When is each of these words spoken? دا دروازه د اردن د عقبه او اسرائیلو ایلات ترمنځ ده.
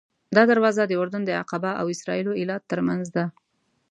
دا 0.35 0.43
دروازه 0.51 0.83
د 0.87 0.91
اردن 1.01 1.21
د 1.25 1.31
عقبه 1.41 1.71
او 1.79 1.85
اسرائیلو 1.95 2.37
ایلات 2.39 2.63
ترمنځ 2.71 3.05
ده. 3.15 3.25